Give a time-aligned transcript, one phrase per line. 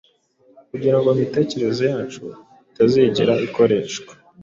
[0.69, 2.23] kugira ngo imitekerereze yacu
[2.69, 4.11] itazigera ikoreshwa